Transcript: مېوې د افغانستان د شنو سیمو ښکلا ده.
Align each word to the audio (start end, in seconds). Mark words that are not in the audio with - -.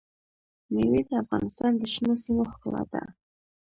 مېوې 0.73 1.01
د 1.07 1.11
افغانستان 1.23 1.71
د 1.77 1.83
شنو 1.93 2.13
سیمو 2.23 2.43
ښکلا 2.51 2.83
ده. 2.91 3.03